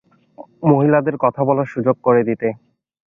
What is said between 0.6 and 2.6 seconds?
মহিলাদের কথা বলার সুযোগ করে দিতে।